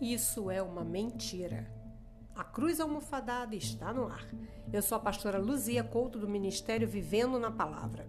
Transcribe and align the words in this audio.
Isso 0.00 0.50
é 0.50 0.62
uma 0.62 0.82
mentira. 0.82 1.70
A 2.34 2.42
cruz 2.42 2.80
almofadada 2.80 3.54
está 3.54 3.92
no 3.92 4.06
ar. 4.06 4.26
Eu 4.72 4.80
sou 4.80 4.96
a 4.96 5.00
pastora 5.00 5.38
Luzia 5.38 5.84
Couto 5.84 6.18
do 6.18 6.26
Ministério 6.26 6.88
Vivendo 6.88 7.38
na 7.38 7.50
Palavra. 7.50 8.08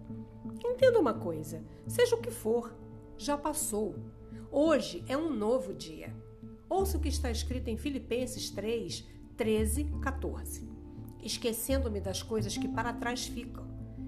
Entenda 0.64 0.98
uma 0.98 1.12
coisa: 1.12 1.62
seja 1.86 2.16
o 2.16 2.20
que 2.20 2.30
for, 2.30 2.74
já 3.18 3.36
passou. 3.36 3.94
Hoje 4.50 5.04
é 5.06 5.18
um 5.18 5.34
novo 5.34 5.74
dia. 5.74 6.16
Ouça 6.66 6.96
o 6.96 7.00
que 7.00 7.10
está 7.10 7.30
escrito 7.30 7.68
em 7.68 7.76
Filipenses 7.76 8.48
3, 8.48 9.06
13, 9.36 9.84
14. 10.00 10.66
Esquecendo-me 11.22 12.00
das 12.00 12.22
coisas 12.22 12.56
que 12.56 12.68
para 12.68 12.94
trás 12.94 13.26
ficam 13.26 13.66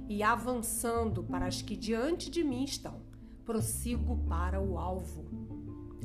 e 0.09 0.23
avançando 0.23 1.23
para 1.23 1.45
as 1.45 1.61
que 1.61 1.77
diante 1.77 2.31
de 2.31 2.43
mim 2.43 2.65
estão, 2.65 3.03
prossigo 3.45 4.17
para 4.27 4.59
o 4.59 4.79
alvo 4.79 5.44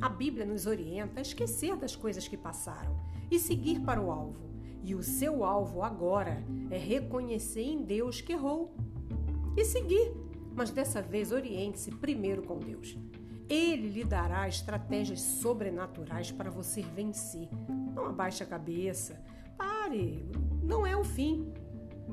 a 0.00 0.08
Bíblia 0.08 0.46
nos 0.46 0.66
orienta 0.66 1.20
a 1.20 1.22
esquecer 1.22 1.76
das 1.76 1.94
coisas 1.94 2.26
que 2.26 2.36
passaram 2.36 2.96
e 3.30 3.38
seguir 3.38 3.80
para 3.80 4.00
o 4.00 4.10
alvo. 4.10 4.50
E 4.82 4.94
o 4.94 5.02
seu 5.02 5.44
alvo 5.44 5.82
agora 5.82 6.42
é 6.70 6.78
reconhecer 6.78 7.62
em 7.62 7.82
Deus 7.82 8.20
que 8.20 8.32
errou 8.32 8.74
e 9.56 9.64
seguir, 9.64 10.12
mas 10.54 10.70
dessa 10.70 11.02
vez 11.02 11.32
oriente-se 11.32 11.90
primeiro 11.90 12.42
com 12.42 12.58
Deus. 12.58 12.96
Ele 13.48 13.88
lhe 13.88 14.04
dará 14.04 14.48
estratégias 14.48 15.20
sobrenaturais 15.20 16.30
para 16.30 16.50
você 16.50 16.82
vencer. 16.82 17.48
Não 17.94 18.06
abaixe 18.06 18.42
a 18.42 18.46
cabeça. 18.46 19.20
Pare, 19.58 20.24
não 20.62 20.86
é 20.86 20.96
o 20.96 21.04
fim. 21.04 21.52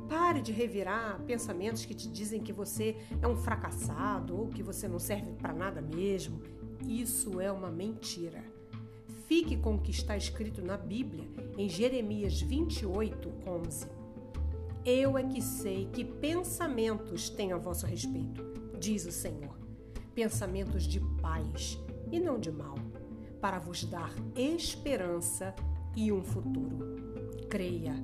Pare 0.09 0.41
de 0.41 0.51
revirar 0.51 1.21
pensamentos 1.25 1.85
que 1.85 1.93
te 1.93 2.09
dizem 2.09 2.41
que 2.41 2.51
você 2.51 2.97
é 3.21 3.27
um 3.27 3.35
fracassado 3.35 4.35
ou 4.35 4.47
que 4.47 4.63
você 4.63 4.87
não 4.87 4.99
serve 4.99 5.31
para 5.33 5.53
nada 5.53 5.79
mesmo. 5.81 6.41
Isso 6.85 7.39
é 7.39 7.51
uma 7.51 7.69
mentira. 7.69 8.43
Fique 9.27 9.57
com 9.57 9.75
o 9.75 9.79
que 9.79 9.91
está 9.91 10.15
escrito 10.15 10.61
na 10.61 10.77
Bíblia, 10.77 11.25
em 11.57 11.67
Jeremias 11.67 12.41
28, 12.41 13.31
11. 13.45 13.87
Eu 14.85 15.17
é 15.17 15.23
que 15.23 15.41
sei 15.41 15.89
que 15.91 16.05
pensamentos 16.05 17.29
tenho 17.29 17.55
a 17.55 17.59
vosso 17.59 17.85
respeito, 17.85 18.41
diz 18.79 19.05
o 19.05 19.11
Senhor. 19.11 19.53
Pensamentos 20.15 20.83
de 20.83 20.99
paz 21.21 21.77
e 22.09 22.19
não 22.19 22.39
de 22.39 22.51
mal, 22.51 22.75
para 23.41 23.59
vos 23.59 23.83
dar 23.83 24.13
esperança 24.35 25.53
e 25.95 26.11
um 26.11 26.23
futuro. 26.23 26.95
Creia, 27.49 28.01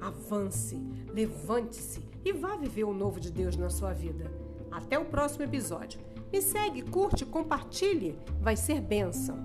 avance, 0.00 0.76
levante-se 1.12 2.02
e 2.24 2.32
vá 2.32 2.56
viver 2.56 2.84
o 2.84 2.92
novo 2.92 3.20
de 3.20 3.30
Deus 3.30 3.56
na 3.56 3.70
sua 3.70 3.92
vida. 3.92 4.30
Até 4.70 4.98
o 4.98 5.04
próximo 5.04 5.44
episódio. 5.44 6.00
Me 6.34 6.42
segue, 6.42 6.82
curte, 6.82 7.24
compartilhe, 7.24 8.18
vai 8.40 8.56
ser 8.56 8.80
bênção. 8.80 9.38